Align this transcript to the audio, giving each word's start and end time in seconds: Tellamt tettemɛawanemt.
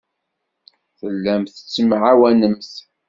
Tellamt 0.99 1.53
tettemɛawanemt. 1.57 2.73